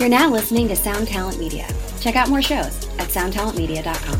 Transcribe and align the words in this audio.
You're 0.00 0.08
now 0.08 0.30
listening 0.30 0.66
to 0.68 0.76
Sound 0.76 1.08
Talent 1.08 1.38
Media. 1.38 1.68
Check 2.00 2.16
out 2.16 2.30
more 2.30 2.40
shows 2.40 2.88
at 2.98 3.08
soundtalentmedia.com. 3.08 4.18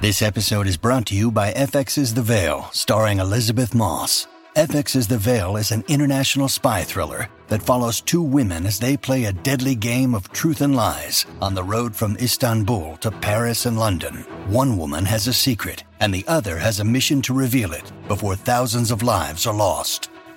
This 0.00 0.22
episode 0.22 0.66
is 0.66 0.78
brought 0.78 1.04
to 1.08 1.14
you 1.14 1.30
by 1.30 1.52
FX's 1.52 2.14
The 2.14 2.22
Veil, 2.22 2.70
starring 2.72 3.18
Elisabeth 3.18 3.74
Moss. 3.74 4.26
FX's 4.56 5.06
The 5.06 5.18
Veil 5.18 5.58
is 5.58 5.70
an 5.70 5.84
international 5.86 6.48
spy 6.48 6.82
thriller 6.82 7.28
that 7.48 7.62
follows 7.62 8.00
two 8.00 8.22
women 8.22 8.64
as 8.64 8.78
they 8.78 8.96
play 8.96 9.26
a 9.26 9.32
deadly 9.34 9.74
game 9.74 10.14
of 10.14 10.32
truth 10.32 10.62
and 10.62 10.74
lies 10.74 11.26
on 11.42 11.54
the 11.54 11.62
road 11.62 11.94
from 11.94 12.16
Istanbul 12.16 12.96
to 13.02 13.10
Paris 13.10 13.66
and 13.66 13.78
London. 13.78 14.24
One 14.46 14.78
woman 14.78 15.04
has 15.04 15.26
a 15.26 15.34
secret, 15.34 15.84
and 16.00 16.14
the 16.14 16.24
other 16.26 16.56
has 16.56 16.80
a 16.80 16.84
mission 16.84 17.20
to 17.22 17.34
reveal 17.34 17.74
it 17.74 17.92
before 18.08 18.34
thousands 18.34 18.90
of 18.90 19.02
lives 19.02 19.46
are 19.46 19.54
lost. 19.54 20.08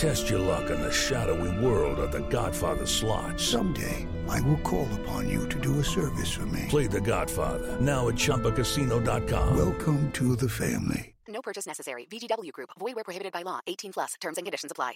Test 0.00 0.30
your 0.30 0.38
luck 0.38 0.70
in 0.70 0.80
the 0.80 0.90
shadowy 0.90 1.62
world 1.62 1.98
of 1.98 2.10
The 2.10 2.26
Godfather 2.30 2.86
slot. 2.86 3.38
Someday, 3.38 4.08
I 4.30 4.40
will 4.40 4.56
call 4.60 4.88
upon 4.94 5.28
you 5.28 5.46
to 5.50 5.60
do 5.60 5.78
a 5.78 5.84
service 5.84 6.32
for 6.32 6.46
me. 6.46 6.64
Play 6.70 6.86
The 6.86 7.02
Godfather 7.02 7.76
now 7.82 8.08
at 8.08 8.14
ChumbaCasino.com. 8.14 9.54
Welcome 9.54 10.10
to 10.12 10.36
the 10.36 10.48
family. 10.48 11.14
No 11.28 11.42
purchase 11.42 11.66
necessary. 11.66 12.06
VGW 12.10 12.50
Group. 12.52 12.70
Void 12.78 12.94
where 12.94 13.04
prohibited 13.04 13.34
by 13.34 13.42
law. 13.42 13.60
18 13.66 13.92
plus. 13.92 14.14
Terms 14.22 14.38
and 14.38 14.46
conditions 14.46 14.72
apply. 14.72 14.94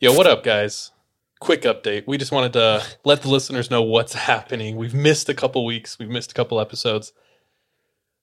Yo, 0.00 0.14
what 0.14 0.26
up, 0.26 0.42
guys? 0.42 0.92
Quick 1.38 1.64
update. 1.64 2.04
We 2.06 2.16
just 2.16 2.32
wanted 2.32 2.54
to 2.54 2.82
let 3.04 3.20
the 3.20 3.28
listeners 3.28 3.70
know 3.70 3.82
what's 3.82 4.14
happening. 4.30 4.76
We've 4.76 4.94
missed 4.94 5.28
a 5.28 5.34
couple 5.34 5.66
weeks. 5.66 5.98
We've 5.98 6.08
missed 6.08 6.30
a 6.30 6.34
couple 6.34 6.60
episodes. 6.60 7.12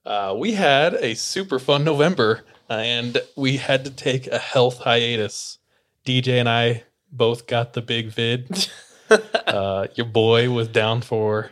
Uh, 0.06 0.36
we 0.38 0.54
had 0.54 0.94
a 0.96 1.16
super 1.16 1.58
fun 1.58 1.84
November, 1.84 2.44
and 2.70 3.18
we 3.36 3.58
had 3.58 3.86
to 3.86 3.92
take 3.92 4.28
a 4.28 4.38
health 4.38 4.80
hiatus. 4.80 5.58
DJ 6.06 6.40
and 6.40 6.48
I 6.48 6.84
both 7.12 7.48
got 7.48 7.74
the 7.74 7.82
big 7.82 8.10
vid. 8.10 8.70
uh, 9.10 9.88
your 9.96 10.06
boy 10.06 10.52
was 10.52 10.68
down 10.68 11.02
for 11.02 11.52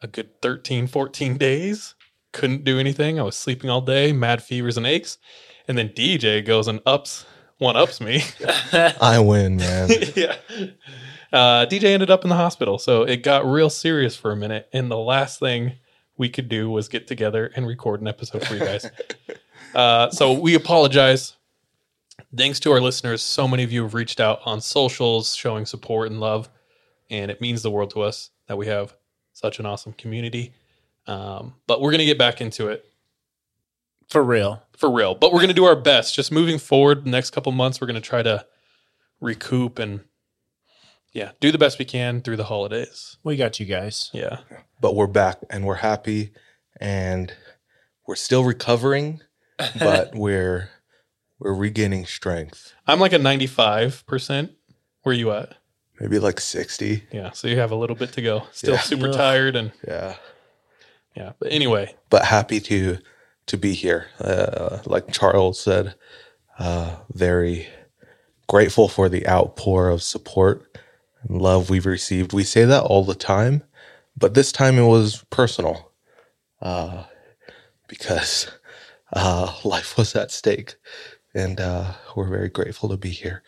a 0.00 0.06
good 0.06 0.40
13, 0.42 0.86
14 0.86 1.36
days. 1.36 1.94
Couldn't 2.32 2.64
do 2.64 2.78
anything. 2.78 3.18
I 3.18 3.24
was 3.24 3.36
sleeping 3.36 3.68
all 3.68 3.80
day, 3.80 4.12
mad 4.12 4.42
fevers 4.42 4.76
and 4.76 4.86
aches. 4.86 5.18
And 5.66 5.76
then 5.76 5.90
DJ 5.90 6.44
goes 6.44 6.68
and 6.68 6.80
ups, 6.86 7.24
one 7.58 7.76
ups 7.76 8.00
me. 8.00 8.22
I 8.72 9.18
win, 9.18 9.56
man. 9.56 9.90
yeah. 10.14 10.36
Uh, 11.32 11.66
DJ 11.66 11.84
ended 11.84 12.10
up 12.10 12.24
in 12.24 12.30
the 12.30 12.36
hospital. 12.36 12.78
So 12.78 13.02
it 13.02 13.22
got 13.22 13.44
real 13.44 13.70
serious 13.70 14.16
for 14.16 14.30
a 14.30 14.36
minute. 14.36 14.68
And 14.72 14.90
the 14.90 14.98
last 14.98 15.40
thing 15.40 15.74
we 16.16 16.28
could 16.28 16.48
do 16.48 16.70
was 16.70 16.88
get 16.88 17.06
together 17.06 17.50
and 17.56 17.66
record 17.66 18.00
an 18.00 18.08
episode 18.08 18.46
for 18.46 18.54
you 18.54 18.60
guys. 18.60 18.90
uh, 19.74 20.10
so 20.10 20.32
we 20.32 20.54
apologize. 20.54 21.36
Thanks 22.36 22.60
to 22.60 22.72
our 22.72 22.80
listeners. 22.80 23.22
So 23.22 23.48
many 23.48 23.62
of 23.62 23.72
you 23.72 23.82
have 23.82 23.94
reached 23.94 24.20
out 24.20 24.40
on 24.44 24.60
socials 24.60 25.34
showing 25.34 25.66
support 25.66 26.10
and 26.10 26.20
love. 26.20 26.48
And 27.10 27.30
it 27.30 27.40
means 27.40 27.62
the 27.62 27.70
world 27.70 27.90
to 27.90 28.02
us 28.02 28.30
that 28.46 28.56
we 28.56 28.66
have 28.66 28.94
such 29.32 29.58
an 29.58 29.66
awesome 29.66 29.92
community. 29.94 30.52
Um, 31.06 31.54
but 31.66 31.80
we're 31.80 31.90
going 31.90 31.98
to 31.98 32.04
get 32.06 32.18
back 32.18 32.40
into 32.40 32.68
it 32.68 32.86
For 34.08 34.22
real. 34.22 34.62
for 34.76 34.90
real. 34.90 35.14
But 35.14 35.32
we're 35.32 35.40
going 35.40 35.48
to 35.48 35.54
do 35.54 35.64
our 35.64 35.76
best. 35.76 36.14
Just 36.14 36.30
moving 36.30 36.58
forward, 36.58 37.04
the 37.04 37.10
next 37.10 37.30
couple 37.30 37.52
months, 37.52 37.80
we're 37.80 37.86
going 37.88 38.00
to 38.00 38.08
try 38.08 38.22
to 38.22 38.46
recoup 39.20 39.78
and, 39.78 40.00
yeah, 41.12 41.32
do 41.40 41.52
the 41.52 41.58
best 41.58 41.78
we 41.78 41.84
can 41.84 42.20
through 42.20 42.36
the 42.36 42.44
holidays. 42.44 43.16
We 43.22 43.36
got 43.36 43.60
you 43.60 43.66
guys. 43.66 44.10
Yeah. 44.12 44.38
but 44.80 44.94
we're 44.94 45.06
back 45.06 45.38
and 45.50 45.64
we're 45.66 45.76
happy 45.76 46.32
and 46.80 47.32
we're 48.06 48.14
still 48.16 48.44
recovering, 48.44 49.20
but 49.78 50.10
we're 50.14 50.70
we're 51.38 51.54
regaining 51.54 52.06
strength. 52.06 52.72
I'm 52.86 53.00
like 53.00 53.12
a 53.12 53.18
95%. 53.18 54.50
Where 55.02 55.14
you 55.14 55.32
at? 55.32 55.54
Maybe 56.00 56.18
like 56.20 56.38
60. 56.40 57.02
Yeah. 57.12 57.32
So 57.32 57.48
you 57.48 57.58
have 57.58 57.72
a 57.72 57.76
little 57.76 57.96
bit 57.96 58.12
to 58.12 58.22
go. 58.22 58.44
Still 58.52 58.74
Yeah. 58.74 58.80
super 58.80 59.08
Ugh. 59.08 59.14
tired 59.14 59.56
and 59.56 59.72
Yeah. 59.86 60.14
yeah. 61.16 61.32
But 61.40 61.52
anyway, 61.52 61.94
But 62.10 62.24
happy 62.24 62.60
to 62.60 62.98
to 63.46 63.56
be 63.58 63.72
here. 63.74 64.06
Uh, 64.20 64.78
like 64.86 65.10
Charles 65.12 65.58
said, 65.60 65.94
uh, 66.60 66.96
very 67.12 67.66
grateful 68.48 68.88
for 68.88 69.08
the 69.08 69.26
outpour 69.26 69.88
of 69.88 70.00
support 70.02 70.78
and 71.28 71.40
love 71.42 71.70
we've 71.70 71.86
received. 71.86 72.32
We 72.32 72.44
say 72.44 72.64
that 72.64 72.82
all 72.82 73.04
the 73.04 73.14
time, 73.14 73.62
but 74.16 74.34
this 74.34 74.52
time 74.52 74.78
it 74.78 74.86
was 74.86 75.24
personal 75.30 75.92
uh, 76.60 77.04
because 77.88 78.50
uh, 79.12 79.54
life 79.64 79.96
was 79.96 80.14
at 80.16 80.30
stake. 80.30 80.74
And 81.34 81.60
uh, 81.60 81.94
we're 82.14 82.28
very 82.28 82.48
grateful 82.50 82.88
to 82.90 82.96
be 82.96 83.10
here. 83.10 83.42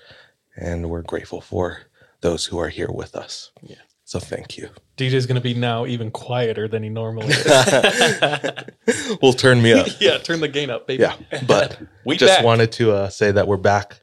And 0.57 0.89
we're 0.89 1.03
grateful 1.03 1.41
for 1.41 1.81
those 2.23 2.47
who 2.47 2.59
are 2.59 2.69
here 2.71 2.91
with 2.91 3.15
us. 3.15 3.51
Yeah. 3.63 3.77
So 4.07 4.19
thank 4.19 4.57
you. 4.57 4.69
DJ's 4.97 5.27
going 5.27 5.35
to 5.37 5.41
be 5.41 5.55
now 5.55 5.85
even 5.87 6.11
quieter 6.11 6.69
than 6.69 6.83
he 6.83 6.89
normally 6.89 7.29
is. 7.29 7.47
Will 9.23 9.33
turn 9.33 9.61
me 9.63 9.73
up. 9.73 9.87
yeah. 10.01 10.19
Turn 10.19 10.41
the 10.41 10.49
gain 10.49 10.71
up, 10.71 10.87
baby. 10.87 11.03
Yeah, 11.03 11.17
but 11.47 11.79
We 12.05 12.17
just 12.17 12.37
back. 12.37 12.45
wanted 12.45 12.71
to 12.73 12.93
uh, 12.93 13.09
say 13.09 13.33
that 13.33 13.47
we're 13.49 13.57
back, 13.57 14.01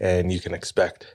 and 0.00 0.32
you 0.32 0.40
can 0.40 0.54
expect 0.54 1.14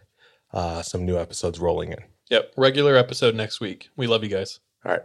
uh, 0.53 0.81
some 0.81 1.05
new 1.05 1.17
episodes 1.17 1.59
rolling 1.59 1.91
in. 1.91 1.99
Yep. 2.29 2.53
Regular 2.57 2.95
episode 2.95 3.35
next 3.35 3.59
week. 3.59 3.89
We 3.95 4.07
love 4.07 4.23
you 4.23 4.29
guys. 4.29 4.59
All 4.85 4.91
right. 4.91 5.03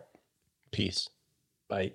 Peace. 0.70 1.08
Bye. 1.68 1.92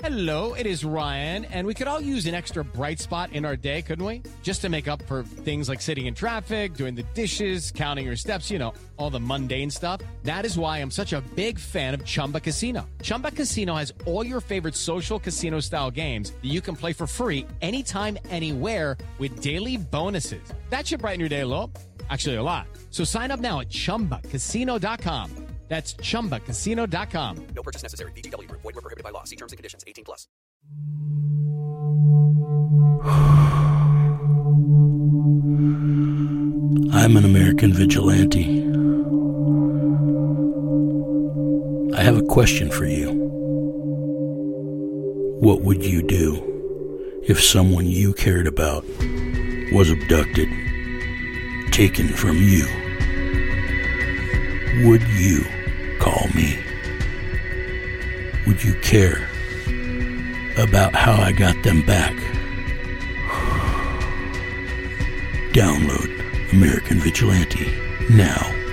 Hello, 0.00 0.52
it 0.52 0.66
is 0.66 0.84
Ryan, 0.84 1.46
and 1.46 1.66
we 1.66 1.72
could 1.72 1.86
all 1.86 2.02
use 2.02 2.26
an 2.26 2.34
extra 2.34 2.62
bright 2.62 3.00
spot 3.00 3.32
in 3.32 3.46
our 3.46 3.56
day, 3.56 3.80
couldn't 3.80 4.04
we? 4.04 4.22
Just 4.42 4.60
to 4.60 4.68
make 4.68 4.88
up 4.88 5.00
for 5.06 5.22
things 5.22 5.70
like 5.70 5.80
sitting 5.80 6.04
in 6.04 6.14
traffic, 6.14 6.74
doing 6.74 6.94
the 6.94 7.02
dishes, 7.14 7.70
counting 7.72 8.04
your 8.04 8.14
steps, 8.14 8.50
you 8.50 8.58
know, 8.58 8.74
all 8.98 9.08
the 9.08 9.18
mundane 9.18 9.70
stuff. 9.70 10.02
That 10.22 10.44
is 10.44 10.58
why 10.58 10.82
I'm 10.82 10.90
such 10.90 11.14
a 11.14 11.22
big 11.34 11.58
fan 11.58 11.94
of 11.94 12.04
Chumba 12.04 12.40
Casino. 12.40 12.86
Chumba 13.00 13.30
Casino 13.30 13.74
has 13.74 13.90
all 14.04 14.24
your 14.24 14.42
favorite 14.42 14.74
social 14.74 15.18
casino 15.18 15.60
style 15.60 15.90
games 15.90 16.30
that 16.30 16.44
you 16.44 16.60
can 16.60 16.76
play 16.76 16.92
for 16.92 17.06
free 17.06 17.46
anytime, 17.62 18.18
anywhere 18.28 18.98
with 19.18 19.40
daily 19.40 19.78
bonuses. 19.78 20.42
That 20.68 20.86
should 20.86 21.00
brighten 21.00 21.20
your 21.20 21.30
day 21.30 21.40
a 21.40 21.46
little. 21.46 21.72
Actually, 22.10 22.36
a 22.36 22.42
lot. 22.42 22.66
So 22.90 23.04
sign 23.04 23.30
up 23.30 23.40
now 23.40 23.60
at 23.60 23.70
chumbacasino.com. 23.70 25.46
That's 25.68 25.94
chumbacasino.com. 25.94 27.46
No 27.54 27.62
purchase 27.62 27.82
necessary. 27.82 28.12
VGW 28.12 28.46
Group. 28.48 28.62
Void 28.62 28.76
where 28.76 28.82
prohibited 28.82 29.02
by 29.02 29.10
law. 29.10 29.24
See 29.24 29.36
terms 29.36 29.52
and 29.52 29.58
conditions. 29.58 29.82
18 29.86 30.04
plus. 30.04 30.28
I'm 36.92 37.16
an 37.16 37.24
American 37.24 37.72
vigilante. 37.72 38.62
I 41.96 42.02
have 42.02 42.16
a 42.16 42.22
question 42.22 42.70
for 42.70 42.86
you. 42.86 43.12
What 45.40 45.62
would 45.62 45.84
you 45.84 46.02
do 46.02 47.22
if 47.24 47.42
someone 47.42 47.86
you 47.86 48.12
cared 48.12 48.46
about 48.46 48.84
was 49.72 49.90
abducted, 49.90 50.48
taken 51.76 52.08
from 52.08 52.38
you? 52.38 52.64
Would 54.88 55.02
you 55.08 55.44
call 55.98 56.26
me? 56.34 56.58
Would 58.46 58.64
you 58.64 58.72
care 58.76 59.28
about 60.56 60.94
how 60.94 61.20
I 61.20 61.32
got 61.32 61.62
them 61.64 61.82
back? 61.82 62.14
Download 65.52 66.08
American 66.54 66.98
Vigilante 66.98 67.70
now. 68.08 68.65